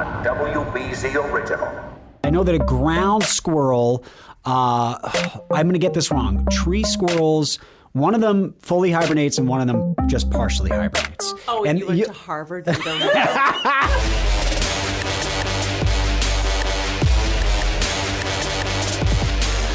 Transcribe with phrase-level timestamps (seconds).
[0.00, 1.68] a WBZ original.
[2.24, 4.02] I know that a ground squirrel,
[4.46, 4.98] uh,
[5.50, 6.46] I'm going to get this wrong.
[6.50, 7.58] Tree squirrels,
[7.92, 11.34] one of them fully hibernates and one of them just partially hibernates.
[11.46, 12.66] Oh, and, you went to Harvard.
[12.66, 13.10] You don't know.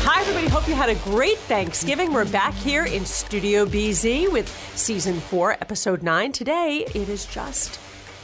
[0.07, 0.47] Hi, everybody.
[0.47, 2.11] Hope you had a great Thanksgiving.
[2.11, 6.31] We're back here in Studio BZ with season four, episode nine.
[6.31, 7.79] Today, it is just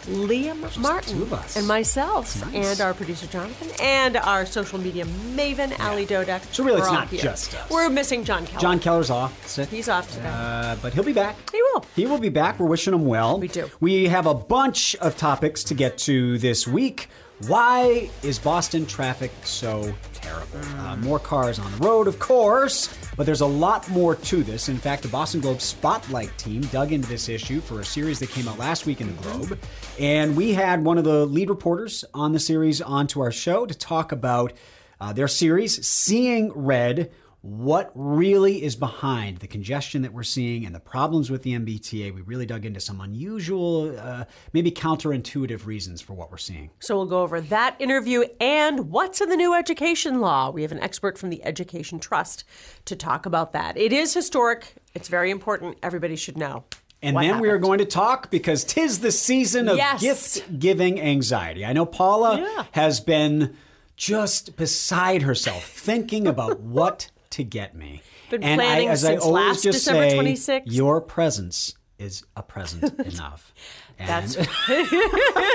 [0.08, 1.56] Liam Martin two of us.
[1.56, 2.72] and myself, Nice.
[2.72, 5.06] and our producer Jonathan, and our social media
[5.36, 6.42] maven Ali Dodek.
[6.54, 7.22] So really, We're it's not here.
[7.22, 7.70] just us.
[7.70, 8.62] We're missing Jon Keller.
[8.62, 9.48] Jon Keller's off.
[9.48, 9.70] Sick.
[9.70, 10.30] He's off today.
[10.32, 11.36] Uh, but he'll be back.
[11.52, 11.86] He will.
[11.96, 12.60] He will be back.
[12.60, 13.40] We're wishing him well.
[13.40, 13.70] We do.
[13.80, 17.08] We have a bunch of topics to get to this week.
[17.48, 20.60] Why is Boston traffic so terrible?
[20.78, 24.70] Uh, more cars on the road, of course, but there's a lot more to this.
[24.70, 28.30] In fact, the Boston Globe Spotlight team dug into this issue for a series that
[28.30, 29.60] came out last week in the Globe.
[30.00, 33.74] And we had one of the lead reporters on the series onto our show to
[33.74, 34.54] talk about
[35.00, 37.12] uh, their series, Seeing Red
[37.42, 42.14] what really is behind the congestion that we're seeing and the problems with the MBTA.
[42.14, 46.70] We really dug into some unusual, uh, maybe counterintuitive reasons for what we're seeing.
[46.80, 50.52] So we'll go over that interview and what's in the new education law.
[50.52, 52.44] We have an expert from the Education Trust
[52.86, 53.76] to talk about that.
[53.76, 54.76] It is historic.
[54.94, 55.78] It's very important.
[55.82, 56.66] Everybody should know.
[57.02, 60.02] And what then we are going to talk because tis the season of Yes.
[60.02, 61.66] gift giving anxiety.
[61.66, 62.66] I know Paula Yeah.
[62.74, 63.56] has been
[63.96, 68.02] just beside herself thinking about what to get me.
[68.30, 70.62] Been and planning I, as since I always last just December say, 26th.
[70.66, 73.54] your presence is a present enough.
[74.00, 74.36] And That's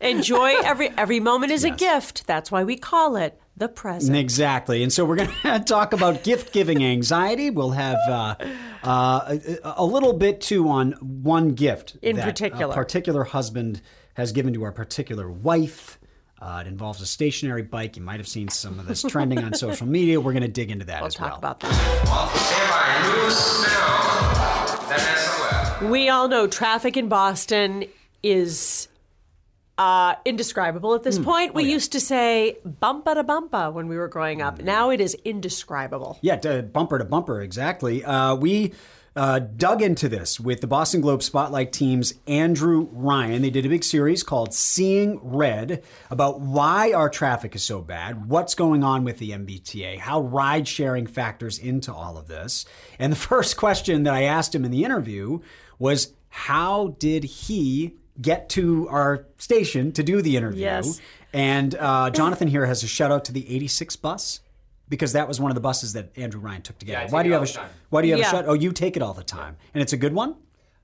[0.00, 2.26] enjoy every every moment is a gift.
[2.26, 4.16] That's why we call it the present.
[4.16, 4.82] Exactly.
[4.82, 7.50] And so we're going to talk about gift giving anxiety.
[7.50, 8.34] We'll have uh,
[8.82, 12.72] uh, a, a little bit too on one gift In that particular.
[12.72, 13.82] A particular husband
[14.14, 15.98] has given to our particular wife.
[16.42, 17.96] Uh, it involves a stationary bike.
[17.96, 20.20] You might have seen some of this trending on social media.
[20.20, 21.38] We're going to dig into that We'll as talk well.
[21.38, 21.72] about that.
[21.72, 23.22] Stand by.
[23.24, 24.88] New smell.
[24.88, 25.90] Vanessa Webb.
[25.92, 27.84] We all know traffic in Boston
[28.24, 28.88] is
[29.78, 31.24] uh, indescribable at this Hmm.
[31.24, 31.50] point.
[31.50, 34.60] Oh, We used to say bumpa to bumpa when we were growing up.
[34.60, 36.18] Now it is indescribable.
[36.22, 38.04] Yeah, to bumper to bumper, exactly.
[38.04, 38.72] Uh, we
[39.14, 43.42] uh, dug into this with the Boston Globe Spotlight team's Andrew Ryan.
[43.42, 48.28] They did a big series called Seeing Red about why our traffic is so bad,
[48.28, 52.64] what's going on with the MBTA, how ride sharing factors into all of this.
[52.98, 55.40] And the first question that I asked him in the interview
[55.78, 60.62] was how did he get to our station to do the interview?
[60.62, 61.00] Yes.
[61.32, 64.40] And uh, Jonathan here has a shout out to the 86 bus
[64.92, 66.98] because that was one of the buses that Andrew Ryan took together.
[66.98, 67.70] I take why do it you all have a the time.
[67.88, 68.28] Why do you have Yeah.
[68.28, 68.44] a shout?
[68.46, 70.36] Oh, you take it all the time, and it's a good one.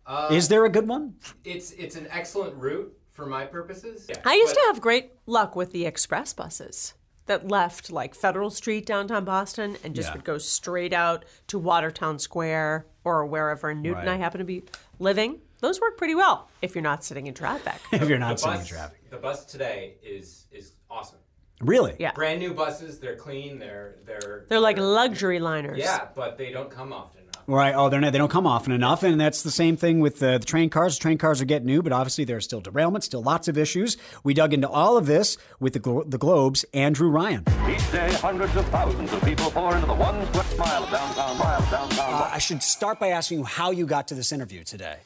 [0.07, 1.15] Uh, is there a good one?
[1.45, 4.09] It's it's an excellent route for my purposes.
[4.25, 6.95] I used But to have great luck with the express buses
[7.27, 10.15] that left like Federal Street downtown Boston and just Yeah.
[10.15, 14.15] would go straight out to Watertown Square or wherever in Newton Right.
[14.15, 14.63] I happen to be
[14.99, 15.41] living.
[15.61, 17.75] Those work pretty well if you're not sitting in traffic.
[17.93, 21.19] if you're the not sitting in bus, traffic, the bus today is is awesome.
[21.61, 21.97] Really?
[21.99, 22.13] Yeah.
[22.13, 22.99] Brand new buses.
[22.99, 23.59] They're clean.
[23.59, 25.79] They're they're They're like luxury liners.
[25.79, 27.25] yeah, but they don't come often enough.
[27.47, 27.75] Right.
[27.75, 30.37] Oh, they're not, they don't come often enough, and that's the same thing with uh,
[30.37, 30.99] the train cars.
[30.99, 33.57] The Train cars are getting new, but obviously there are still derailments, still lots of
[33.57, 33.97] issues.
[34.23, 37.45] We dug into all of this with the Glo- the Globe's Andrew Ryan.
[37.67, 41.39] Each day, hundreds of thousands of people pour into the one square mile of downtown,
[41.39, 42.13] mile of downtown.
[42.23, 44.99] Uh, I should start by asking you how you got to this interview today.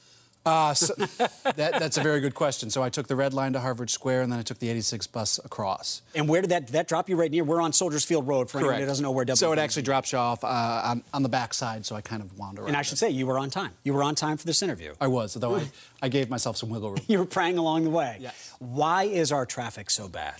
[0.44, 2.70] Uh, so that, that's a very good question.
[2.70, 5.06] So I took the red line to Harvard Square, and then I took the 86
[5.08, 6.02] bus across.
[6.14, 7.44] And where did that that drop you right near?
[7.44, 9.24] We're on Soldiers Field Road for anyone who doesn't know where.
[9.34, 12.22] So it actually drops you off uh, on, on the back side, so I kind
[12.22, 12.66] of wander.
[12.66, 13.72] And I should say you were on time.
[13.84, 14.94] You were on time for this interview.
[15.00, 15.64] I was, though I,
[16.02, 16.98] I gave myself some wiggle room.
[17.12, 18.16] You were praying along the way.
[18.20, 18.54] Yes.
[18.58, 20.34] Why is our traffic so bad?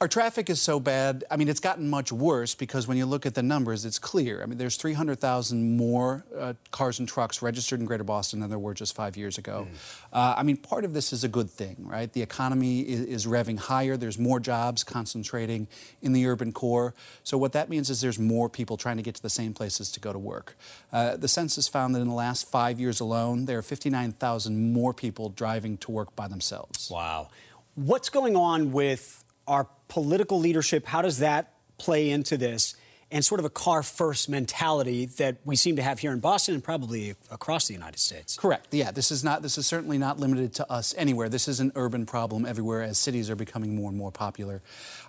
[0.00, 1.22] Our traffic is so bad.
[1.30, 4.42] I mean, it's gotten much worse because when you look at the numbers, it's clear.
[4.42, 8.58] I mean, there's 300,000 more uh, cars and trucks registered in Greater Boston than there
[8.58, 9.68] were just five years ago.
[10.12, 12.12] Uh, I mean, part of this is a good thing, right?
[12.12, 13.96] The economy is, is revving higher.
[13.96, 15.68] There's more jobs concentrating
[16.02, 16.92] in the urban core.
[17.22, 19.92] So what that means is there's more people trying to get to the same places
[19.92, 20.56] to go to work.
[20.92, 24.92] Uh, the census found that in the last five years alone, there are 59,000 more
[24.92, 26.90] people driving to work by themselves.
[26.90, 27.28] Wow.
[27.76, 30.86] What's going on with our political leadership?
[30.86, 32.74] How does that play into this?
[33.14, 36.54] and sort of a car first mentality that we seem to have here in Boston
[36.54, 38.36] and probably across the United States.
[38.36, 38.74] Correct.
[38.74, 39.40] Yeah, this is not.
[39.40, 41.28] This is certainly not limited to us anywhere.
[41.28, 44.62] This is an urban problem everywhere as cities are becoming more and more popular.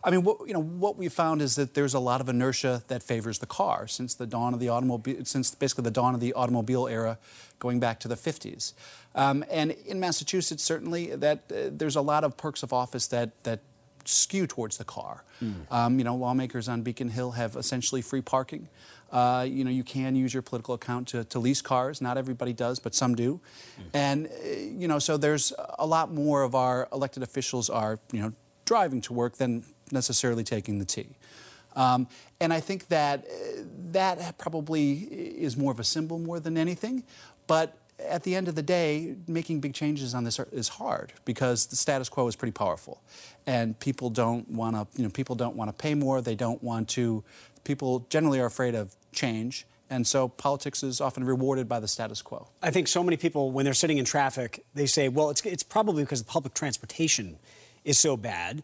[0.04, 2.84] I mean, what, you know, what we found is that there's a lot of inertia
[2.90, 6.20] that favors the car since the dawn of the automobile, since basically the dawn of
[6.20, 7.18] the automobile era,
[7.58, 8.74] going back to the 50s.
[9.16, 13.44] Um, and in Massachusetts, certainly, that uh, there's a lot of perks of office that
[13.46, 13.62] that
[14.08, 15.24] skew towards the car.
[15.72, 18.70] Um, you know, lawmakers on Beacon Hill have essentially free parking.
[19.12, 22.02] Uh, you know, you can use your political account to, to lease cars.
[22.02, 23.40] Not everybody does, but some do.
[23.94, 28.22] And, uh, you know, so there's a lot more of our elected officials are, you
[28.22, 28.34] know,
[28.66, 31.16] driving to work than necessarily taking the T.
[31.76, 32.08] Um,
[32.40, 37.04] and I think that uh, that probably is more of a symbol more than anything.
[37.48, 41.68] But at the end of the day, making big changes on this is hard because
[41.68, 43.02] the status quo is pretty powerful,
[43.46, 44.88] and people don't want to.
[44.98, 46.22] You know, people don't want to pay more.
[46.22, 47.24] They don't want to.
[47.64, 52.22] People generally are afraid of change, and so politics is often rewarded by the status
[52.22, 52.48] quo.
[52.62, 55.64] I think so many people, when they're sitting in traffic, they say, well, it's, it's
[55.64, 57.38] probably because the public transportation
[57.84, 58.64] is so bad.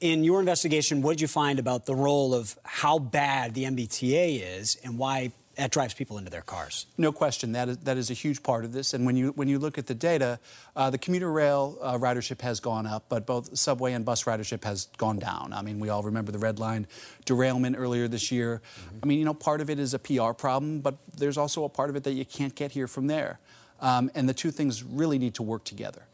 [0.00, 4.58] In your investigation, what did you find about the role of how bad the MBTA
[4.58, 6.86] is and why that drives people into their cars?
[6.96, 8.94] No question, that is, that is a huge part of this.
[8.94, 10.38] And when you when you look at the data,
[10.76, 14.62] uh, the commuter rail uh, ridership has gone up, but both subway and bus ridership
[14.64, 15.52] has gone down.
[15.52, 16.86] I mean, we all remember the red line
[17.24, 18.62] derailment earlier this year.
[19.02, 21.68] I mean, you know, part of it is a PR problem, but there's also a
[21.68, 23.40] part of it that you can't get here from there.
[23.80, 26.06] Um, and the two things really need to work together.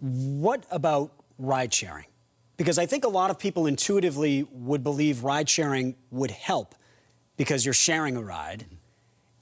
[0.00, 2.06] What about ride sharing?
[2.56, 6.74] Because I think a lot of people intuitively would believe ride sharing would help
[7.36, 8.66] because you're sharing a ride.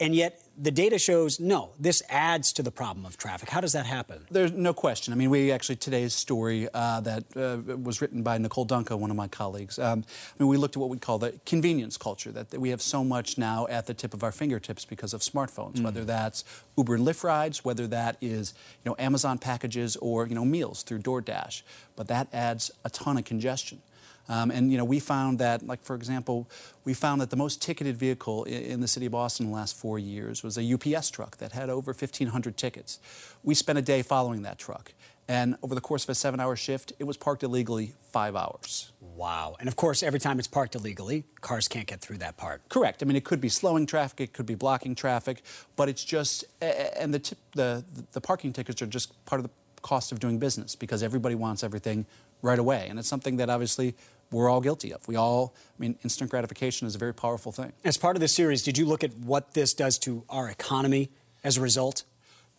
[0.01, 3.49] And yet the data shows no, this adds to the problem of traffic.
[3.49, 4.27] How does that happen?
[4.31, 5.13] There's no question.
[5.13, 9.11] I mean, we actually, today's story uh, that uh, was written by Nicole Dungca, one
[9.11, 12.33] of my colleagues, um, I mean, we looked at what we call the convenience culture,
[12.33, 15.21] that, that we have so much now at the tip of our fingertips because of
[15.21, 16.45] smartphones, whether that's
[16.77, 18.55] Uber and Lyft rides, whether that is,
[18.85, 21.63] you know, Amazon packages or, you know, meals through DoorDash.
[21.97, 23.81] But that adds a ton of congestion.
[24.29, 26.49] Um, and you know, we found that, like for example,
[26.85, 29.57] we found that the most ticketed vehicle in, in, the city of Boston in the
[29.57, 32.99] last four years was a UPS truck that had over 1,500 tickets.
[33.43, 34.93] We spent a day following that truck,
[35.29, 38.93] and over the course of a seven-hour shift, it was parked illegally five hours.
[39.01, 39.57] Wow.
[39.59, 42.69] And of course, every time it's parked illegally, cars can't get through that part.
[42.69, 43.03] Correct.
[43.03, 45.43] I mean, it could be slowing traffic, it could be blocking traffic,
[45.77, 49.51] but it's just, and the, tip, the, the parking tickets are just part of the
[49.83, 52.07] cost of doing business because everybody wants everything
[52.45, 52.87] right away.
[52.89, 53.95] And it's something that obviously
[54.31, 55.07] we're all guilty of.
[55.09, 57.73] We all, I mean, instant gratification is a very powerful thing.
[57.85, 61.11] As part of this series, did you look at what this does to our economy
[61.43, 62.05] as a result?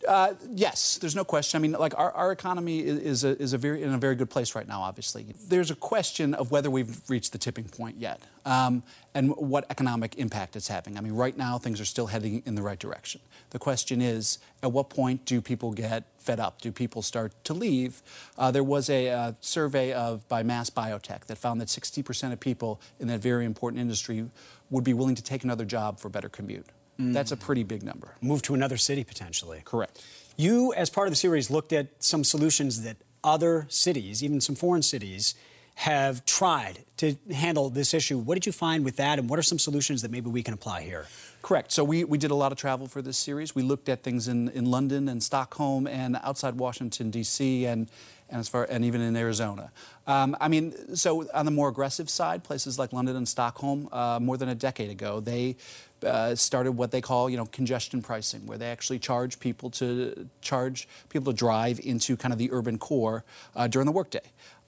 [0.06, 1.58] Uh, yes, there's no question.
[1.58, 4.14] I mean, like our, our economy is, is, a, is a very in a very
[4.14, 4.82] good place right now.
[4.82, 8.82] Obviously, there's a question of whether we've reached the tipping point yet, um,
[9.14, 10.98] and what economic impact it's having.
[10.98, 13.22] I mean, right now things are still heading in the right direction.
[13.50, 16.60] The question is, at what point do people get fed up?
[16.60, 18.02] Do people start to leave?
[18.36, 22.40] Uh, there was a uh, survey of by Mass Biotech that found that 60% of
[22.40, 24.30] people in that very important industry
[24.68, 26.66] would be willing to take another job for better commute.
[26.98, 28.16] That's a pretty big number.
[28.20, 29.62] Move to another city potentially.
[29.64, 30.02] Correct.
[30.36, 34.54] You, as part of the series, looked at some solutions that other cities, even some
[34.54, 35.34] foreign cities,
[35.76, 38.16] have tried to handle this issue.
[38.16, 40.54] What did you find with that, and what are some solutions that maybe we can
[40.54, 41.06] apply here?
[41.42, 41.70] Correct.
[41.70, 43.54] So we, we did a lot of travel for this series.
[43.54, 47.90] We looked at things in, in London and Stockholm and outside Washington, D.C., and,
[48.30, 49.70] and, as far, and even in Arizona.
[50.06, 54.18] Um, I mean, so on the more aggressive side, places like London and Stockholm, uh,
[54.20, 55.56] more than a decade ago, they
[56.04, 60.28] uh, started what they call, you know, congestion pricing, where they actually charge people to
[60.40, 64.20] charge people to drive into kind of the urban core uh, during the workday.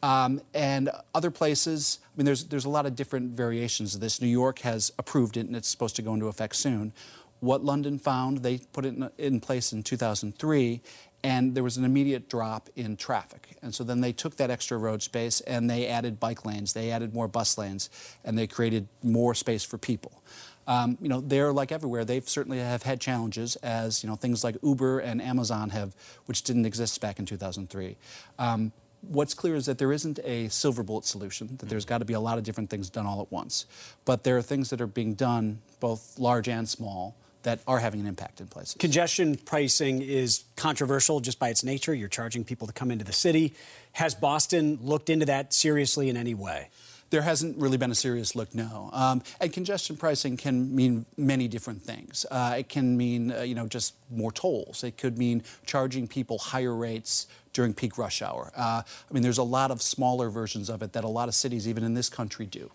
[0.03, 4.21] Um, and other places, I mean, there's, there's a lot of different variations of this.
[4.21, 6.93] New York has approved it, and it's supposed to go into effect soon.
[7.41, 10.81] What London found, they put it in, in place in 2003,
[11.25, 13.57] and there was an immediate drop in traffic.
[13.63, 16.91] And so then they took that extra road space and they added bike lanes, they
[16.91, 17.91] added more bus lanes,
[18.25, 20.23] and they created more space for people.
[20.69, 22.05] Um, you know, they're like everywhere.
[22.05, 25.97] They've certainly have had challenges, as you know, things like Uber and Amazon have,
[26.27, 27.97] which didn't exist back in 2003.
[28.39, 32.05] Um, what's clear is that there isn't a silver bullet solution, that there's got to
[32.05, 33.65] be a lot of different things done all at once.
[34.05, 38.01] But there are things that are being done, both large and small, that are having
[38.01, 38.77] an impact in places.
[38.79, 41.95] Congestion pricing is controversial just by its nature.
[41.95, 43.55] You're charging people to come into the city.
[43.93, 46.69] Has Boston looked into that seriously in any way?
[47.11, 48.91] There hasn't really been a serious look, no.
[48.93, 52.27] Um, and congestion pricing can mean many different things.
[52.31, 54.85] Uh, it can mean, uh, you know, just more tolls.
[54.85, 58.53] It could mean charging people higher rates during peak rush hour.
[58.57, 61.35] Uh, I mean, there's a lot of smaller versions of it that a lot of
[61.35, 62.71] cities, even in this country, do.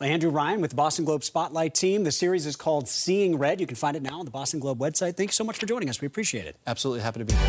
[0.00, 2.04] Andrew Ryan with the Boston Globe Spotlight team.
[2.04, 3.60] The series is called Seeing Red.
[3.60, 5.16] You can find it now on the Boston Globe website.
[5.16, 6.02] Thanks so much for joining us.
[6.02, 6.56] We appreciate it.
[6.66, 7.42] Absolutely happy to be here.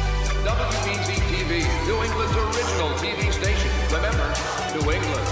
[0.45, 3.69] WBZ TV, New England's original TV station.
[3.93, 4.33] Remember,
[4.79, 5.26] New England will be watching.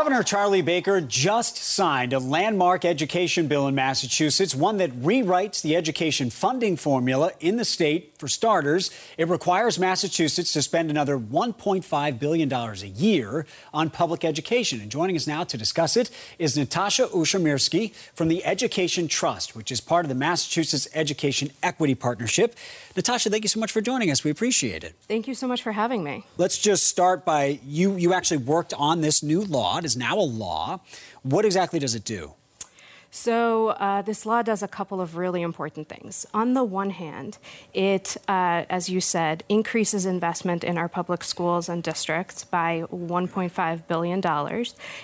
[0.00, 5.76] Governor Charlie Baker just signed a landmark education bill in Massachusetts, one that rewrites the
[5.76, 8.09] education funding formula in the state.
[8.20, 14.78] For starters, it requires Massachusetts to spend another $1.5 billion a year on public education.
[14.82, 19.72] And joining us now to discuss it is Natasha Ushomirsky from the Education Trust, which
[19.72, 22.56] is part of the Massachusetts Education Equity Partnership.
[22.94, 24.22] Natasha, thank you so much for joining us.
[24.22, 24.96] We appreciate it.
[25.08, 26.26] Thank you so much for having me.
[26.36, 27.96] Let's just start by you.
[27.96, 29.78] You actually worked on this new law.
[29.78, 30.80] It is now a law.
[31.22, 32.34] What exactly does it do?
[33.12, 36.26] So, uh, this law does a couple of really important things.
[36.32, 37.38] On the one hand,
[37.74, 43.86] it, uh, as you said, increases investment in our public schools and districts by $1.5
[43.88, 44.24] billion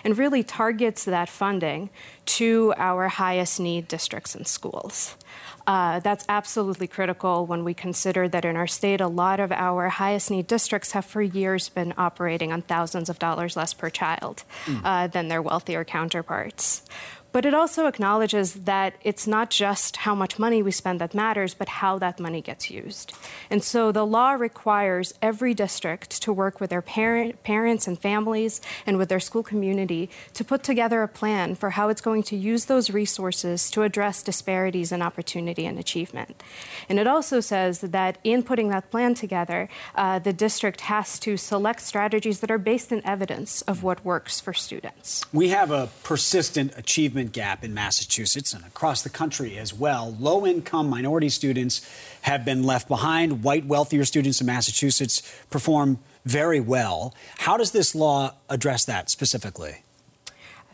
[0.05, 1.91] and really targets that funding
[2.27, 5.17] to our highest need districts and schools.
[5.67, 9.89] Uh, that's absolutely critical when we consider that in our state, a lot of our
[9.89, 14.45] highest need districts have for years been operating on thousands of dollars less per child
[14.85, 16.83] uh, than their wealthier counterparts.
[17.37, 21.53] But it also acknowledges that it's not just how much money we spend that matters,
[21.53, 23.13] but how that money gets used.
[23.51, 28.63] And so the law requires every district to work with their parent, parents and families
[28.87, 32.37] and with their school community to put together a plan for how it's going to
[32.37, 36.43] use those resources to address disparities in opportunity and achievement.
[36.89, 41.37] And it also says that in putting that plan together, uh, the district has to
[41.37, 45.23] select strategies that are based in evidence of what works for students.
[45.35, 50.17] We have a persistent achievement gap in Massachusetts and across the country as well.
[50.19, 51.89] Low income minority students
[52.23, 53.43] have been left behind.
[53.43, 57.15] White, wealthier students in Massachusetts perform very well.
[57.39, 59.86] How does this law address that specifically?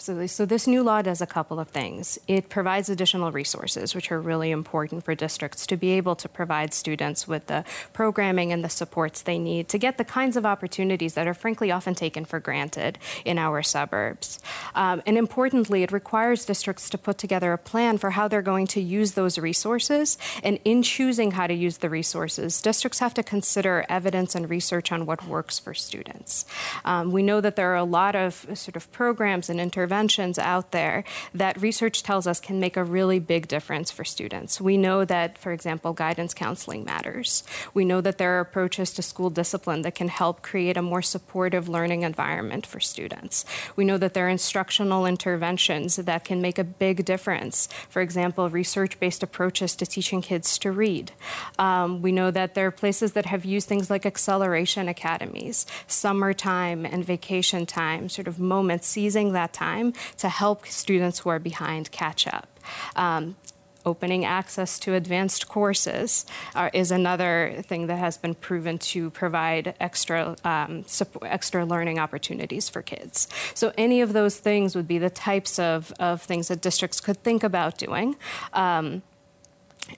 [0.02, 0.26] Absolutely.
[0.26, 2.18] So this new law does a couple of things.
[2.26, 6.75] It provides additional resources, which are really important for districts to be able to provide
[6.75, 11.14] students with the programming and the supports they need to get the kinds of opportunities
[11.14, 14.40] that are frankly often taken for granted in our suburbs.
[14.75, 18.66] Um, and importantly, it requires districts to put together a plan for how they're going
[18.75, 20.18] to use those resources.
[20.42, 24.90] And in choosing how to use the resources, districts have to consider evidence and research
[24.90, 26.44] on what works for students.
[26.85, 30.38] Um, we know that there are a lot of sort of programs and interventions interventions
[30.38, 34.58] out there that research tells us can make a really big difference for students.
[34.58, 37.44] We know that, for example, guidance counseling matters.
[37.75, 41.02] We know that there are approaches to school discipline that can help create a more
[41.02, 43.44] supportive learning environment for students.
[43.76, 47.68] We know that there are instructional interventions that can make a big difference.
[47.90, 51.12] For example, research based approaches to teaching kids to read.
[51.58, 56.87] Um, we know that there are places that have used things like acceleration academies, summertime
[56.87, 61.38] and vacation time, sort of moments, seizing that time time to help students who are
[61.38, 62.48] behind catch up.
[62.96, 63.36] Um,
[63.84, 66.24] opening access to advanced courses
[66.54, 70.84] uh, is another thing that has been proven to provide extra um,
[71.22, 73.28] extra learning opportunities for kids.
[73.54, 77.24] So any of those things would be the types of, of things that districts could
[77.24, 78.14] think about doing.
[78.52, 79.02] Um,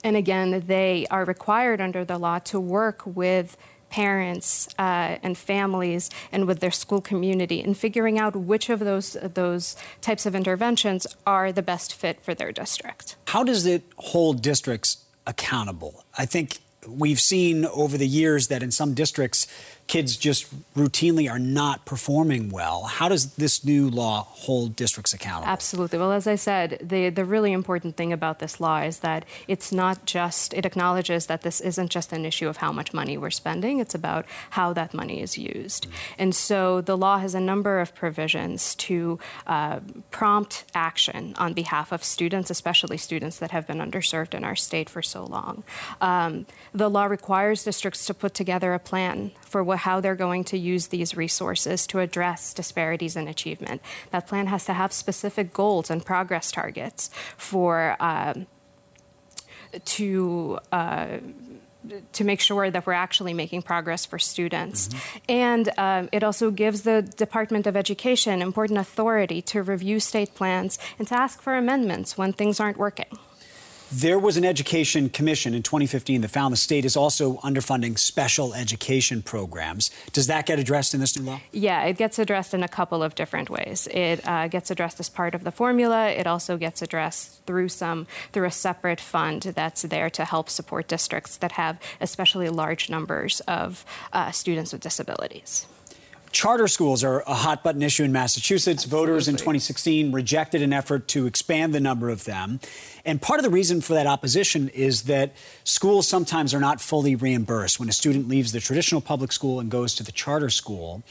[0.02, 3.58] and again, they are required under the law to work with
[3.94, 9.16] parents uh, and families and with their school community in figuring out which of those
[9.34, 13.14] those types of interventions are the best fit for their district.
[13.28, 16.04] How does it hold districts accountable?
[16.18, 19.46] I think we've seen over the years that in some districts
[19.86, 22.84] kids just routinely are not performing well.
[22.84, 25.52] How does this new law hold districts accountable?
[25.52, 25.98] Absolutely.
[25.98, 29.72] Well, as I said, the, the really important thing about this law is that it's
[29.72, 33.30] not just, it acknowledges that this isn't just an issue of how much money we're
[33.30, 35.84] spending, it's about how that money is used.
[35.84, 36.14] Mm-hmm.
[36.18, 41.92] And so the law has a number of provisions to uh, prompt action on behalf
[41.92, 45.62] of students, especially students that have been underserved in our state for so long.
[46.00, 50.42] Um, the law requires districts to put together a plan for what how they're going
[50.44, 53.80] to use these resources to address disparities in achievement.
[54.10, 58.46] That plan has to have specific goals and progress targets for um,
[59.84, 60.58] to.
[60.72, 61.18] Uh,
[62.14, 64.88] to make sure that we're actually making progress for students.
[64.88, 65.18] Mm-hmm.
[65.28, 70.78] And um, it also gives the Department of Education important authority to review state plans
[70.98, 73.18] and to ask for amendments when things aren't working.
[73.96, 78.52] There was an education commission in 2015 that found the state is also underfunding special
[78.52, 79.92] education programs.
[80.12, 81.40] Does that get addressed in this new law?
[81.52, 83.86] Yeah, it gets addressed in a couple of different ways.
[83.92, 86.08] It uh, gets addressed as part of the formula.
[86.08, 90.88] It also gets addressed through some through a separate fund that's there to help support
[90.88, 95.68] districts that have especially large numbers of uh, students with disabilities.
[96.34, 98.82] Charter schools are a hot button issue in Massachusetts.
[98.82, 102.58] Voters in 2016 rejected an effort to expand the number of them.
[103.04, 107.14] And part of the reason for that opposition is that schools sometimes are not fully
[107.14, 107.78] reimbursed.
[107.78, 111.04] When a student leaves the traditional public school and goes to the charter school,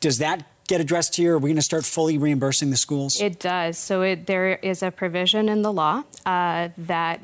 [0.00, 1.34] does that get addressed here?
[1.34, 3.20] Are we going to start fully reimbursing the schools?
[3.20, 3.78] It does.
[3.78, 7.20] So it, there is a provision in the law uh, that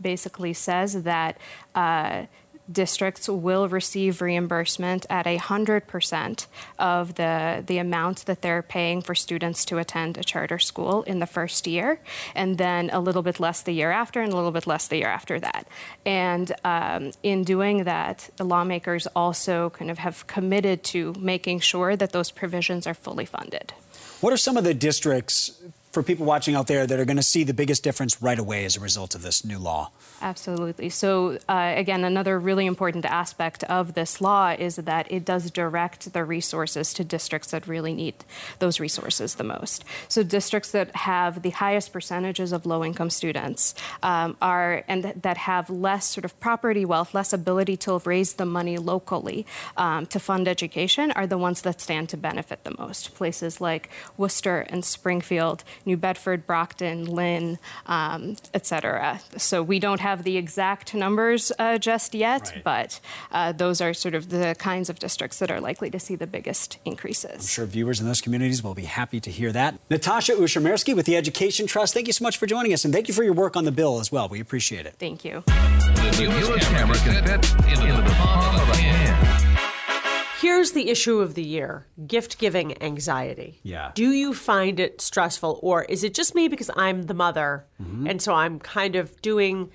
[0.00, 1.38] basically says that.
[1.76, 2.26] Uh,
[2.70, 6.46] districts will receive reimbursement at 100%
[6.78, 11.18] of the, the amount that they're paying for students to attend a charter school in
[11.18, 12.00] the first year,
[12.34, 14.96] and then a little bit less the year after, and a little bit less the
[14.96, 15.66] year after that.
[16.04, 21.96] And um, in doing that, the lawmakers also kind of have committed to making sure
[21.96, 23.72] that those provisions are fully funded.
[24.20, 25.52] What are some of the districts
[25.96, 28.66] for people watching out there that are going to see the biggest difference right away
[28.66, 29.90] as a result of this new law?
[30.20, 30.90] Absolutely.
[30.90, 36.12] So, uh, again, another really important aspect of this law is that it does direct
[36.12, 38.14] the resources to districts that really need
[38.58, 39.86] those resources the most.
[40.08, 45.16] So, districts that have the highest percentages of low income students um, are, and th-
[45.22, 49.46] that have less sort of property wealth, less ability to raise the money locally
[49.78, 53.14] um, to fund education, are the ones that stand to benefit the most.
[53.14, 53.88] Places like
[54.18, 59.20] Worcester and Springfield, New Bedford, Brockton, Lynn, um, et cetera.
[59.36, 62.64] So, we don't have the exact numbers uh, just yet, Right.
[62.64, 63.00] but
[63.32, 66.26] uh, those are sort of the kinds of districts that are likely to see the
[66.26, 67.30] biggest increases.
[67.34, 69.78] I'm sure viewers in those communities will be happy to hear that.
[69.88, 73.08] Natasha Ushomirsky with the Education Trust, thank you so much for joining us, and thank
[73.08, 74.28] you for your work on the bill as well.
[74.28, 74.94] We appreciate it.
[74.98, 75.42] Thank you.
[75.46, 79.55] The newest camera can fit into the palm of a hand.
[80.40, 83.58] Here's the issue of the year gift giving anxiety.
[83.62, 83.92] Yeah.
[83.94, 88.06] Do you find it stressful, or is it just me because I'm the mother Mm-hmm.
[88.06, 89.70] and so I'm kind of doing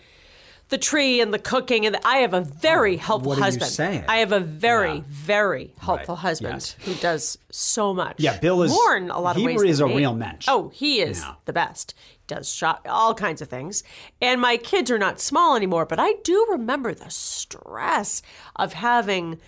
[0.69, 1.85] the tree and the cooking?
[1.87, 3.71] And the, I have a very helpful Oh, what are you husband.
[3.71, 4.05] saying?
[4.07, 5.03] I have a very, Yeah.
[5.07, 6.21] very helpful Right.
[6.21, 6.75] husband Yes.
[6.85, 8.17] who does so much.
[8.19, 9.63] Yeah, Bill is- more in a lot of he ways.
[9.63, 9.95] is a me.
[9.97, 10.45] real mensch.
[10.47, 11.33] Oh, he is Yeah.
[11.45, 11.95] the best.
[12.27, 13.83] Does shop all kinds of things.
[14.21, 18.21] And my kids are not small anymore, but I do remember the stress
[18.55, 19.39] of having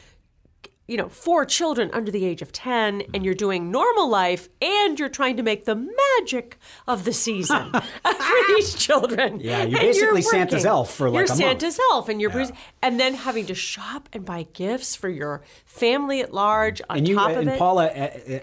[0.88, 5.00] you know, four children under the age of 10 and you're doing normal life and
[5.00, 5.76] you're trying to make the
[6.20, 7.72] magic of the season
[8.04, 9.40] for these children.
[9.40, 11.40] Yeah, you're And basically Santa's elf for, like, You're a month.
[11.40, 12.34] Santa's elf and you're
[12.82, 17.08] and then having to shop and buy gifts for your family at large on And
[17.08, 17.60] you top of and it.
[17.60, 17.90] Paula uh,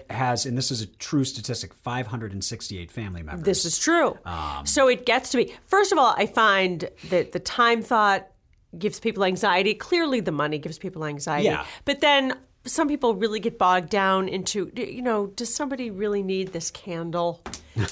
[0.09, 3.45] uh, has, and this is a true statistic, 568 family members.
[3.45, 4.17] This is true.
[4.25, 5.53] Um, so it gets to be.
[5.67, 8.30] First of all, I find that the time thought
[8.77, 9.73] gives people anxiety.
[9.73, 11.45] Clearly, the money gives people anxiety.
[11.47, 11.65] Yeah.
[11.85, 16.53] But then some people really get bogged down into, you know, does somebody really need
[16.53, 17.41] this candle?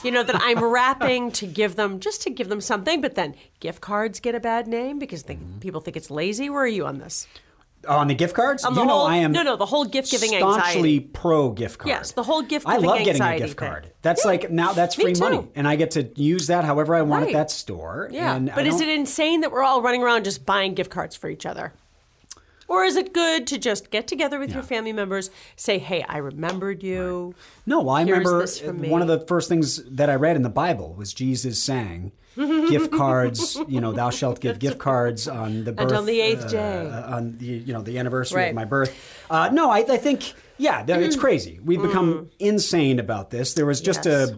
[0.03, 3.01] You know, that I'm wrapping to give them, just to give them something.
[3.01, 5.59] But then gift cards get a bad name because they, Mm-hmm.
[5.59, 6.49] people think it's lazy.
[6.49, 7.27] Where are you on this?
[7.97, 10.29] On the gift cards, On you know whole- I am no, no, the whole gift-giving
[10.29, 10.99] staunchly anxiety.
[10.99, 11.89] pro gift card.
[11.89, 13.67] Yes, the whole gift-giving I love getting a gift thing.
[13.69, 13.91] card.
[14.01, 14.31] That's Yeah.
[14.31, 17.35] like now that's free money, and I get to use that however I want Right.
[17.35, 18.09] at that store.
[18.11, 21.15] Yeah, and but is it insane that we're all running around just buying gift cards
[21.15, 21.73] for each other?
[22.69, 26.17] Or is it good to just get together with your family members, say, "Hey, I
[26.17, 27.33] remembered you."
[27.65, 30.93] No, I Here's remember one of the first things that I read in the Bible
[30.97, 35.87] was Jesus saying, "Gift cards, you know, thou shalt give gift cards on the birth
[35.89, 36.85] And on the eighth uh, day.
[37.07, 38.49] on the you know the anniversary Right.
[38.49, 38.95] of my birth."
[39.29, 41.59] Uh, no, I, I think yeah, it's crazy.
[41.63, 43.53] We've become insane about this.
[43.55, 44.05] There was just Mm.
[44.05, 44.29] Yes.
[44.29, 44.33] a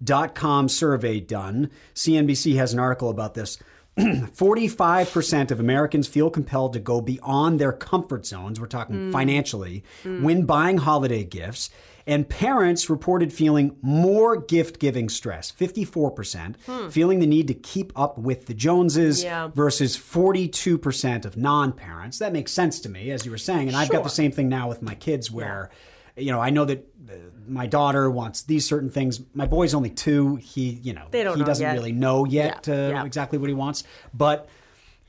[0.00, 1.70] Bankrate.com survey done.
[1.94, 3.58] CNBC has an article about this.
[3.98, 9.12] 45% of Americans feel compelled to go beyond their comfort zones, we're talking mm.
[9.12, 10.22] financially, mm.
[10.22, 11.70] when buying holiday gifts.
[12.06, 16.88] And parents reported feeling more gift giving stress, 54%, hmm.
[16.90, 19.48] feeling the need to keep up with the Joneses Yeah.
[19.48, 22.18] versus 42% of non parents.
[22.18, 23.68] That makes sense to me, as you were saying.
[23.68, 25.70] And I've got the same thing now with my kids where.
[26.16, 27.12] You know, I know that uh,
[27.48, 29.20] my daughter wants these certain things.
[29.34, 30.36] My boy's only two.
[30.36, 31.72] He, you know, he know doesn't yet.
[31.74, 33.04] really know yet Yeah, uh, yeah.
[33.04, 33.84] exactly what he wants.
[34.12, 34.48] But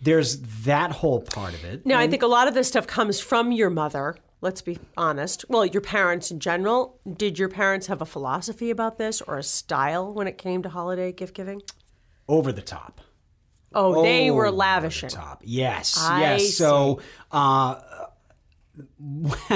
[0.02, 1.86] there's that whole part of it.
[1.86, 4.16] Now, I think a lot of this stuff comes from your mother.
[4.42, 5.46] Let's be honest.
[5.50, 7.00] Well, your parents in general.
[7.12, 10.70] Did your parents have a philosophy about this or a style when it came to
[10.70, 11.62] holiday gift giving?
[12.28, 13.02] over the top.
[13.74, 15.42] Oh, they were Over the top.
[15.44, 16.56] Yes, I yes.
[16.56, 17.80] So uh,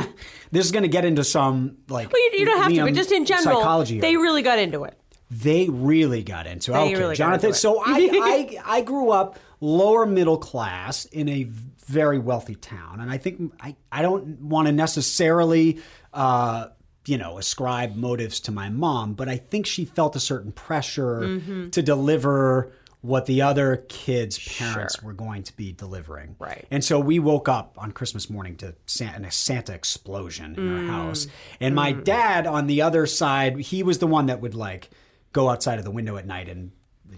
[0.51, 2.11] this is going to get into some like.
[2.11, 3.99] Well, you, you don't have to, but just in general, psychology.
[3.99, 4.95] they really got into it.
[5.31, 6.75] They really got into it.
[6.75, 7.53] They okay, really Jonathan.
[7.53, 11.43] So I, I I grew up lower middle class in a
[11.85, 15.79] very wealthy town, and I think I I don't want to necessarily.
[16.13, 16.67] Uh,
[17.05, 21.21] you know, ascribe motives to my mom, but I think she felt a certain pressure
[21.21, 21.69] Mm-hmm.
[21.71, 22.71] to deliver
[23.01, 25.07] what the other kids' parents Sure.
[25.07, 26.35] were going to be delivering.
[26.37, 26.65] Right.
[26.69, 30.79] And so we woke up on Christmas morning to Santa, a Santa explosion in Mm.
[30.89, 31.27] our house.
[31.61, 34.89] And my dad on the other side, he was the one that would like
[35.31, 36.71] go outside of the window at night and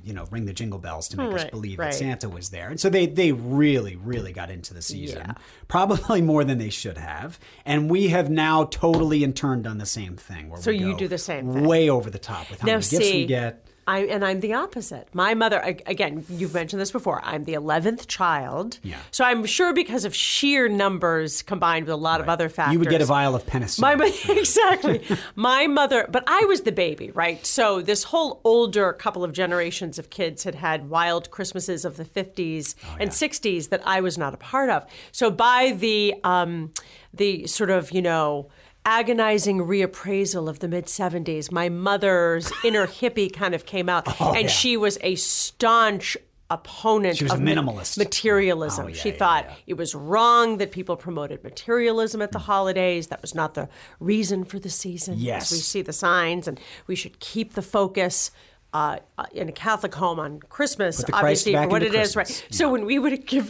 [0.05, 1.91] you know ring the jingle bells to make us believe right.
[1.91, 2.69] that Santa was there.
[2.69, 5.23] And so they they really really got into the season.
[5.25, 5.33] Yeah.
[5.67, 7.39] Probably more than they should have.
[7.65, 11.07] And we have now totally in turn done the same thing where So you do
[11.07, 11.65] the same thing.
[11.65, 13.67] Way over the top with how Now, many gifts we get.
[13.91, 15.09] I and I'm the opposite.
[15.13, 17.19] My mother, again, you've mentioned this before.
[17.25, 18.79] I'm the eleventh child.
[18.83, 18.99] Yeah.
[19.11, 22.79] So I'm sure because of sheer numbers combined with a lot of other factors, You
[22.79, 23.97] would get a vial of penicillin.
[23.97, 25.05] My exactly.
[25.35, 27.45] My mother, but I was the baby, right?
[27.45, 32.05] So this whole older couple of generations of kids had had wild Christmases of the
[32.05, 34.85] 50s and 60s that I was not a part of.
[35.11, 36.71] So by the um,
[37.13, 38.47] the sort of you know
[38.85, 44.43] agonizing reappraisal of the mid 70s, my mother's inner hippie kind of came out, and
[44.43, 44.47] yeah.
[44.47, 46.17] she was a staunch
[46.49, 47.97] opponent She was of ma- minimalist.
[47.97, 48.85] materialism.
[48.85, 49.55] Oh, yeah, she yeah, thought yeah.
[49.67, 52.23] it was wrong that people promoted materialism Mm.
[52.25, 53.07] at the holidays.
[53.07, 53.69] That was not the
[54.01, 55.15] reason for the season.
[55.17, 55.49] Yes.
[55.51, 58.31] we see the signs, and we should keep the focus.
[58.73, 61.87] Uh, uh, in a Catholic home on Christmas, Put the Christ obviously, for what it
[61.87, 62.25] into is, right?
[62.25, 62.57] Christmas.
[62.57, 63.49] So when we would give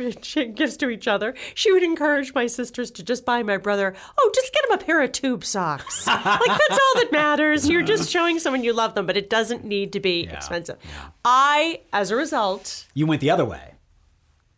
[0.55, 4.31] gifts to each other, she would encourage my sisters to just buy my brother, oh,
[4.34, 6.07] just get him a pair of tube socks.
[6.07, 7.69] like that's all that matters.
[7.69, 10.77] You're just showing someone you love them, but it doesn't need to be expensive.
[11.23, 13.70] I, as a result, You went the other way.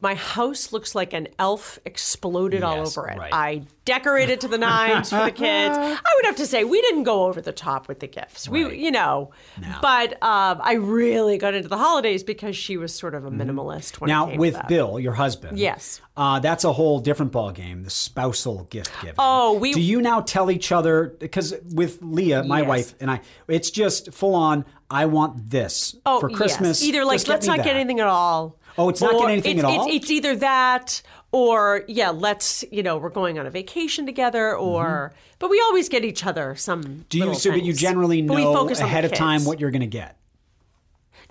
[0.03, 3.17] My house looks like an elf exploded all Yes, over it.
[3.17, 3.33] right.
[3.33, 5.75] I decorated to the nines for the kids.
[5.77, 8.47] I would have to say we didn't go over the top with the gifts.
[8.47, 8.67] Right.
[8.69, 9.75] We, you know, No.
[9.81, 13.99] but um, I really got into the holidays because she was sort of a minimalist.
[14.01, 14.67] When it Now came with to that.
[14.67, 15.57] Bill, your husband.
[15.57, 16.01] Yes.
[16.15, 17.83] Uh, that's a whole different ball game.
[17.83, 19.15] The spousal gift giving.
[19.17, 22.67] Oh, we- Do you now tell each other because with Leah, my Yes.
[22.67, 24.65] wife, and I, it's just full on.
[24.89, 26.81] I want this Oh, for Christmas.
[26.81, 26.89] Yes.
[26.89, 28.59] Either like Just get let's me not get anything at all.
[28.77, 29.87] Oh, it's not or get anything it's, at all?
[29.89, 35.13] It's, either that or yeah, let's you know we're going on a vacation together or
[35.39, 36.83] but we always get each other some.
[36.83, 37.01] Mm-hmm.
[37.09, 37.35] Do you?
[37.35, 40.17] So, but you generally know focus ahead of time what you're going to get.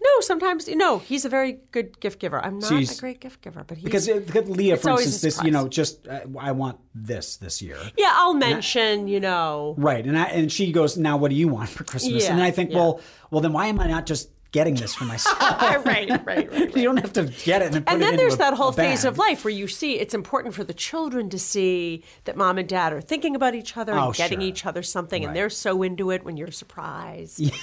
[0.03, 0.99] No, sometimes no.
[0.99, 2.45] He's a very good gift giver.
[2.45, 5.21] I'm not So a great gift giver, but he's Because uh, at Leah, for instance,
[5.21, 7.79] this you know, just uh, I want this this year.
[7.97, 8.13] yeah.
[8.13, 9.75] I'll mention you know.
[9.79, 12.25] Right, and I, and she goes, now what do you want for Christmas?
[12.25, 12.79] Yeah, and I think, yeah.
[12.79, 13.01] well,
[13.31, 15.39] well, then why am I not just getting this for myself?
[15.41, 16.53] right, right, right.
[16.53, 16.77] right.
[16.77, 18.55] you don't have to get it and put And it then into there's a- that
[18.55, 22.37] whole phase of life where you see it's important for the children to see that
[22.37, 24.49] mom and dad are thinking about each other Oh, and getting sure.
[24.49, 25.29] each other something, Right.
[25.29, 27.43] and they're so into it when you're surprised.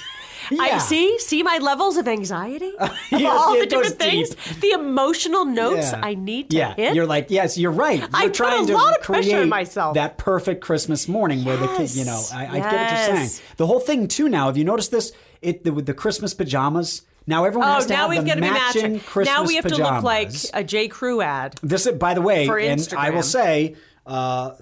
[0.50, 0.62] Yeah.
[0.62, 5.44] I see, see my levels of anxiety, of Yes, all the different things, the emotional
[5.44, 6.00] notes Yeah.
[6.02, 6.94] I need to yeah, hit.
[6.94, 7.98] you're like, yes, you're right.
[8.00, 9.94] You're I put a trying to lot of pressure on create myself.
[9.96, 12.72] That perfect Christmas morning where the kid, you know, Yes, I, I get what
[13.12, 13.44] you're saying.
[13.58, 14.30] The whole thing too.
[14.30, 15.12] Now, have you noticed this?
[15.42, 17.02] It the, with the Christmas pajamas.
[17.26, 19.00] Now everyone Oh, has to now have we've the got to be matching matching.
[19.00, 20.88] Christmas now we have to look like a J.
[20.88, 21.54] Crew ad.
[21.62, 23.76] This, is- by the way, For and I will say,
[24.06, 24.52] uh,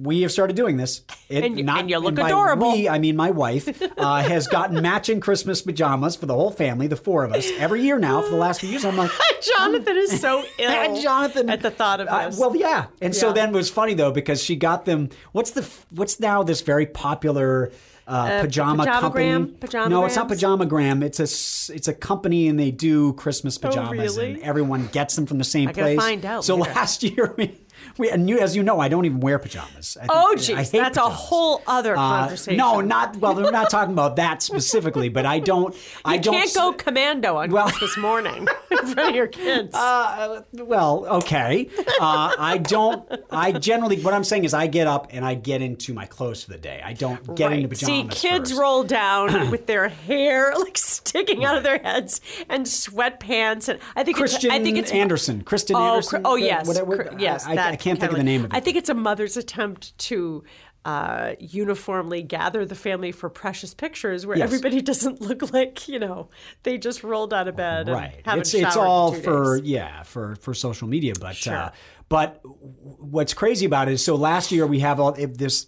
[0.00, 1.02] we have started doing this.
[1.28, 2.72] It, And you- and you look by adorable.
[2.72, 6.86] We, I mean, my wife uh, has gotten matching Christmas pajamas for the whole family,
[6.86, 8.84] the four of us, every year now for the last few years.
[8.84, 9.10] I'm like,
[9.56, 11.00] Jonathan is so ill.
[11.02, 12.38] Jonathan, at the thought of uh, this.
[12.38, 15.10] well, yeah, and so then it was funny though because she got them.
[15.32, 17.70] What's the what's now this very popular
[18.10, 19.46] uh, pajama company?
[19.52, 19.88] Pajamagram?
[19.90, 20.28] No, it's not?
[20.28, 21.02] Pajamagram.
[21.02, 24.32] It's a it's a company and they do Christmas pajamas Oh, really?
[24.34, 25.98] and everyone gets them from the same I place.
[26.00, 26.74] find out So later.
[26.74, 27.56] last year we.
[27.98, 29.96] We, and you, as you know, I don't even wear pajamas.
[29.96, 32.56] I think- Oh, I geez, that's a whole other Uh, conversation.
[32.56, 33.34] no, not well.
[33.34, 35.74] We're not talking about that specifically, but I don't.
[36.04, 39.74] I don't can't go commando on Well- this morning in front of your kids.
[39.90, 41.68] Uh, well, okay.
[42.00, 43.08] Uh, I don't.
[43.30, 46.44] I generally, what I'm saying is, I get up and I get into my clothes
[46.44, 46.80] for the day.
[46.84, 47.86] I don't get into pajamas.
[47.86, 48.60] See, kids first.
[48.60, 54.04] roll down with their hair like sticking out of their heads and sweatpants, and I
[54.04, 55.42] think Christian it's, I think it's Anderson.
[55.42, 56.22] Kristen Oh, Anderson.
[56.24, 57.46] oh Uh, yes, whatever- yes.
[57.46, 58.56] I, I, I can't think of the name of it.
[58.56, 60.44] I think it's a mother's attempt to.
[60.82, 64.44] Uh, uniformly gather the family for precious pictures where Yes.
[64.46, 66.30] everybody doesn't look like you know
[66.62, 68.14] they just rolled out of bed right.
[68.16, 69.68] and haven't It's it's all for days.
[69.68, 71.70] yeah for for social media, but uh,
[72.08, 75.66] but what's crazy about it is so last year we have all this.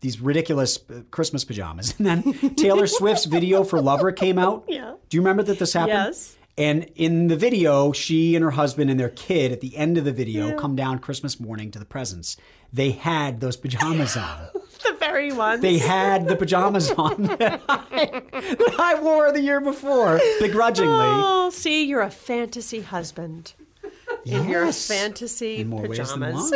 [0.00, 4.64] These ridiculous uh, Christmas pajamas, and then Taylor Swift's video for "Lover" came out.
[4.68, 4.92] Yeah.
[5.08, 5.92] Do you remember that this happened?
[6.06, 6.36] Yes.
[6.60, 10.04] And in the video, she and her husband and their kid at the end of
[10.04, 12.36] the video come down Christmas morning to the presents.
[12.70, 14.48] They had those pajamas on.
[14.84, 19.62] the very ones They had the pajamas on that I, that I wore the year
[19.62, 20.92] before, begrudgingly.
[20.92, 23.54] Oh, see, you're a fantasy husband.
[24.24, 26.52] In your fantasy In more ways than pajamas.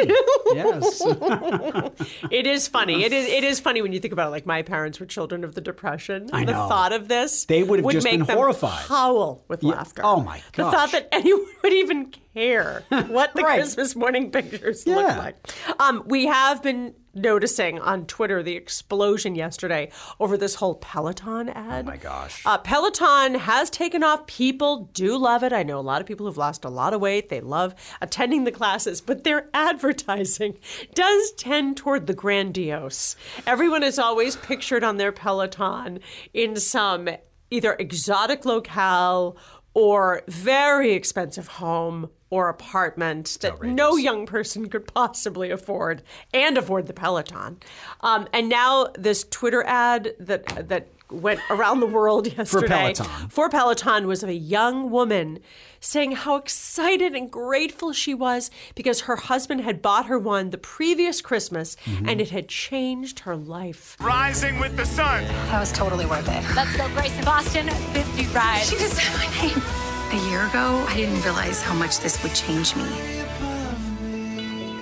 [0.54, 1.02] yes.
[2.30, 3.04] It is funny.
[3.04, 3.26] It is.
[3.28, 4.30] It is funny when you think about it.
[4.30, 6.28] Like my parents were children of the Depression.
[6.32, 6.68] I the know.
[6.68, 8.84] thought of this, They would have just make been them horrified.
[8.86, 10.02] Howl with laughter.
[10.04, 10.66] Oh, my god.
[10.72, 13.58] The thought that anyone would even care what the Right.
[13.60, 14.96] Christmas morning pictures Yeah.
[14.96, 15.36] look like.
[15.80, 21.84] Um, we have been noticing on Twitter the explosion yesterday over this whole Peloton ad.
[21.84, 22.42] Oh my gosh.
[22.44, 24.26] Uh, Peloton has taken off.
[24.26, 25.52] People do love it.
[25.52, 27.28] I know a lot of people who've lost a lot of weight.
[27.28, 30.58] They love attending the classes, but their advertising
[30.94, 33.16] does tend toward the grandiose.
[33.46, 36.00] Everyone is always pictured on their Peloton
[36.32, 37.08] in some
[37.50, 39.36] either exotic locale
[39.74, 46.88] or very expensive home or apartment that no young person could possibly afford and afford
[46.88, 47.58] the Peloton.
[48.00, 53.28] Um, and now this Twitter ad that that went around the world yesterday for Peloton.
[53.28, 55.38] for Peloton was of a young woman
[55.78, 60.58] saying how excited and grateful she was because her husband had bought her one the
[60.58, 63.96] previous Christmas and it had changed her life.
[64.00, 65.22] Rising with the sun.
[65.22, 66.56] That was totally worth it.
[66.56, 67.68] Let's go, Grace in Boston.
[67.68, 68.68] 50 rides.
[68.70, 69.83] She just said my name.
[70.14, 72.84] A year ago, I didn't realize how much this would change me.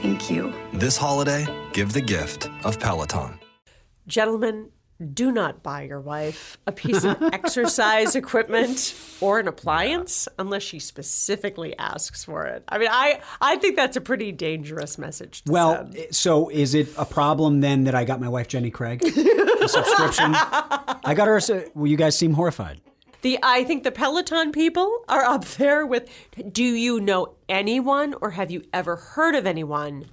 [0.03, 0.53] Thank you.
[0.75, 3.39] This holiday, give the gift of Peloton.
[4.07, 4.69] Gentlemen,
[5.15, 10.79] do not buy your wife a piece of exercise equipment or an appliance unless she
[10.79, 12.63] specifically asks for it.
[12.69, 15.43] I mean, I, I think that's a pretty dangerous message.
[15.45, 15.97] To Well, send.
[15.97, 19.69] Eh, so is it a problem then that I got my wife Jenny Craig a
[19.69, 20.35] subscription?
[20.35, 21.39] I got her.
[21.39, 22.81] a- Well, you guys seem horrified.
[23.23, 26.11] The I think the Peloton people are up there with
[26.51, 30.07] do you know anyone or have you ever heard of anyone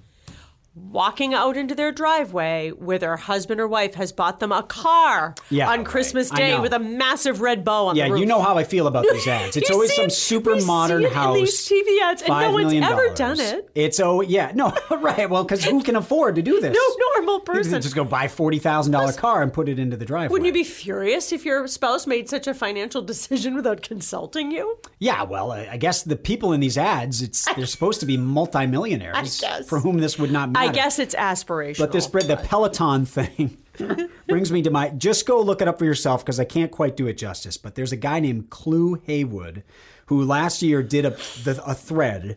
[0.90, 5.34] walking out into their driveway where their husband or wife has bought them a car
[5.50, 5.86] Yeah, on right.
[5.86, 8.20] Christmas Day with a massive red bow on Yeah, the roof?
[8.20, 9.56] you know how I feel about these ads.
[9.56, 11.36] It's always some super modern house.
[11.36, 12.82] these TV ads, and no 5 one's ever
[13.14, 13.18] dollars.
[13.18, 13.70] done it.
[13.74, 16.74] It's oh yeah no right well because who can afford to do this?
[16.76, 17.80] No normal You person.
[17.82, 20.32] just go buy forty thousand dollar car and put it into the driveway.
[20.32, 24.78] Wouldn't you be furious if your spouse made such a financial decision without consulting you?
[24.98, 29.42] Yeah, well, I guess the people in these ads, it's they're supposed to be multimillionaires
[29.68, 30.68] for whom this would not matter.
[30.68, 31.78] I guess it's aspirational.
[31.78, 33.58] But this the Peloton thing
[34.28, 36.96] brings me to my just go look it up for yourself because I can't quite
[36.96, 37.56] do it justice.
[37.56, 39.62] But there's a guy named Clue Heywood
[40.06, 41.10] who last year did a
[41.44, 42.36] the, a thread.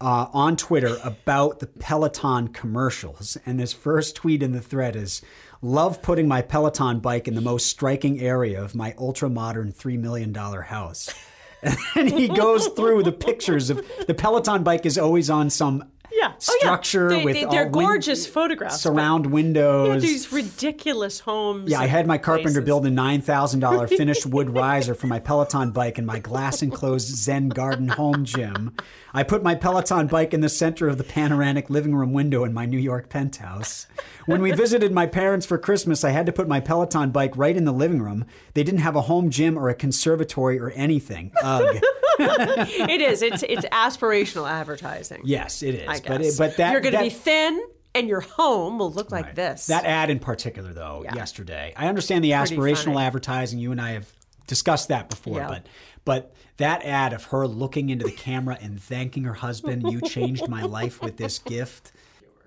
[0.00, 5.22] Uh, on Twitter about the Peloton commercials, and his first tweet in the thread is,
[5.62, 9.96] "Love putting my Peloton bike in the most striking area of my ultra modern three
[9.96, 11.14] million dollar house."
[11.94, 15.84] and he goes through the pictures of the Peloton bike is always on some
[16.16, 16.26] yeah.
[16.26, 16.36] Oh, yeah.
[16.38, 18.76] structure They- with they, all are win- gorgeous photographs.
[18.76, 20.02] but- surround Yeah, windows.
[20.02, 21.70] these ridiculous homes.
[21.70, 22.64] Yeah, I had my carpenter places.
[22.64, 26.62] build a nine thousand dollar finished wood riser for my Peloton bike in my glass
[26.62, 28.72] enclosed Zen garden home gym.
[29.12, 32.52] I put my Peloton bike in the center of the panoramic living room window in
[32.52, 33.86] my New York penthouse.
[34.26, 37.56] When we visited my parents for Christmas, I had to put my Peloton bike right
[37.56, 38.24] in the living room.
[38.54, 41.30] They didn't have a home gym or a conservatory or anything.
[41.42, 41.80] Ugh.
[42.18, 43.22] It is.
[43.22, 45.22] It's it's aspirational advertising.
[45.24, 45.88] yes, it is.
[45.88, 47.60] I But it, but that you're going to be thin,
[47.94, 49.66] and your home will look like this.
[49.66, 51.14] That ad in particular, though, Yeah.
[51.14, 51.72] yesterday.
[51.76, 52.98] I understand the Pretty aspirational funny.
[53.06, 53.58] advertising.
[53.58, 54.06] You and I have
[54.46, 55.48] discussed that before, Yeah.
[55.48, 55.66] but
[56.04, 60.48] but that ad of her looking into the camera and thanking her husband, "You changed
[60.48, 61.92] my life with this gift."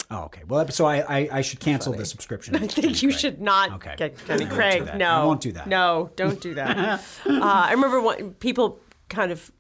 [0.10, 0.43] Oh, okay.
[0.47, 2.56] Well, so I I, I should cancel the subscription.
[2.63, 3.95] I think you should not Okay.
[3.97, 4.95] get Jenny I won't do Craig.
[4.97, 5.67] No, I won't do that.
[5.67, 6.77] No, don't do that.
[7.25, 9.52] uh, I remember when people kind of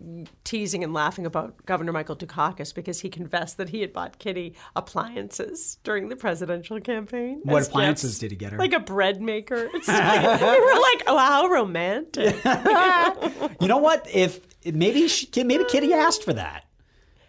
[0.43, 4.55] teasing and laughing about Governor Michael Dukakis because he confessed that he had bought Kitty
[4.75, 7.41] appliances during the presidential campaign.
[7.43, 8.19] What as appliances gifts.
[8.19, 8.57] did he get her?
[8.57, 9.69] Like a bread maker.
[9.73, 12.35] It's like, we were like, oh, how romantic.
[13.59, 14.07] You know what?
[14.13, 16.65] If maybe she, maybe Kitty asked for that.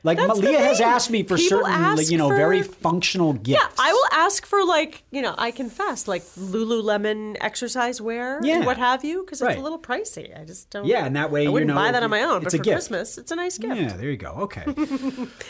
[0.05, 3.33] Like That's Malia has asked me for People certain, like, you know, for- very functional
[3.33, 3.61] gifts.
[3.61, 8.57] Yeah, I will ask for like you know I confess like Lululemon exercise wear Yeah.
[8.59, 9.53] and what have you because Right.
[9.53, 10.39] it's a little pricey.
[10.41, 10.87] I just don't.
[10.87, 12.43] Yeah, and that way I you wouldn't know buy that on my own.
[12.43, 12.75] it's but a for gift.
[12.77, 13.77] Christmas, it's a nice gift.
[13.77, 14.31] Yeah, there you go.
[14.49, 14.65] Okay.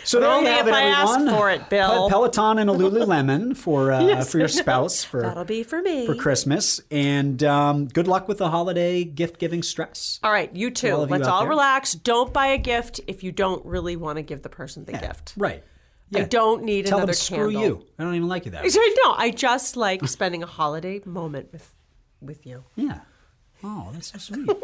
[0.04, 1.34] So there Only you have if it, I ask everyone.
[1.36, 2.08] for it, Bill.
[2.08, 4.30] Peloton and a Lululemon for uh, Yes.
[4.32, 6.06] for your spouse for That'll be for me.
[6.06, 10.18] for Christmas, and um, good luck with the holiday gift giving stress.
[10.22, 10.92] All right, you too.
[10.92, 11.50] all Let's out all there.
[11.50, 11.92] relax.
[11.92, 15.34] Don't buy a gift if you don't really want to give the person the gift.
[15.36, 15.62] Right.
[16.14, 17.62] I don't need Tell another them screw candle.
[17.62, 17.86] you.
[17.98, 18.64] I don't even like you that.
[18.64, 19.12] I know.
[19.16, 21.74] I just like spending a holiday moment with
[22.20, 22.64] with you.
[22.76, 23.00] Yeah.
[23.62, 24.48] Oh, that's so sweet.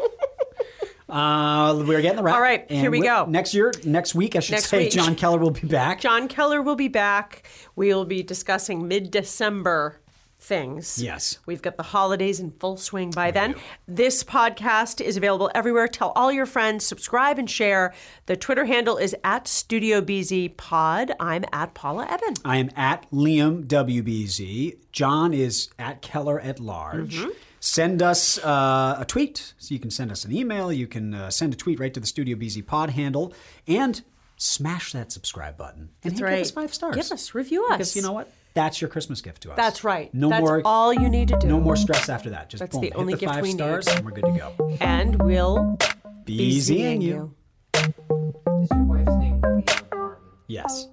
[1.07, 2.33] Uh, we're getting the wrap.
[2.35, 3.25] All right, here we go.
[3.25, 4.91] Next year, next week, I should Next say, week.
[4.91, 6.01] Jon Keller will be back.
[6.01, 7.47] Jon Keller will be back.
[7.75, 10.01] We will be discussing mid December
[10.45, 11.01] things.
[11.01, 11.39] Yes.
[11.45, 13.55] We've got the holidays in full swing by then.
[13.87, 15.87] This podcast is available everywhere.
[15.87, 17.93] Tell all your friends, subscribe and share.
[18.27, 21.11] The Twitter handle is at Studio BZ Pod.
[21.19, 22.39] I'm at Paula Ebben.
[22.45, 24.77] I am at Liam WBZ.
[24.91, 27.17] Jon is at Keller at large.
[27.17, 27.31] Mm-hmm.
[27.59, 29.53] Send us uh, a tweet.
[29.57, 30.71] So you can send us an email.
[30.71, 33.33] You can uh, send a tweet right to the Studio BZ pod handle.
[33.67, 34.03] And
[34.37, 35.89] smash that subscribe button.
[36.03, 36.35] And That's hey, right.
[36.37, 36.95] Give us five stars.
[36.95, 37.71] Give us, review us.
[37.71, 38.31] Because you know what?
[38.55, 39.57] That's your Christmas gift to us.
[39.57, 40.13] That's right.
[40.13, 40.61] No That's more.
[40.63, 41.47] all you need to do.
[41.47, 42.49] No more stress after that.
[42.49, 43.55] Just That's boom, the hit only the gift five we need.
[43.57, 44.77] stars, and we're good to go.
[44.79, 45.77] And we'll
[46.25, 47.33] Be be easy seeing you.
[47.75, 50.23] Is your wife's name Leah Martin?
[50.47, 50.87] Yes.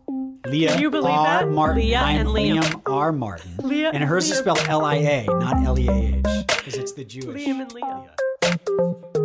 [0.49, 1.25] Leah Can you believe R.
[1.25, 1.49] that?
[1.51, 1.77] Martin.
[1.83, 2.61] Leah I'm and Liam.
[2.63, 3.13] Liam R.
[3.13, 3.57] Martin.
[3.63, 6.93] Leah and hers is spelled L I A, not L E A H, because it's
[6.93, 7.41] the Jewish.
[7.47, 8.11] Liam and Leah.
[8.43, 9.22] Leah.